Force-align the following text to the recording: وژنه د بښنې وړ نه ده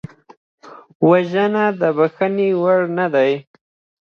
وژنه 1.09 1.65
د 1.79 1.81
بښنې 1.97 2.49
وړ 2.61 2.79
نه 2.97 3.07
ده 3.13 3.25